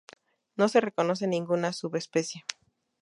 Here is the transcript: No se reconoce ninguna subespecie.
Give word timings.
No 0.55 0.67
se 0.67 0.81
reconoce 0.81 1.27
ninguna 1.27 1.73
subespecie. 1.73 2.43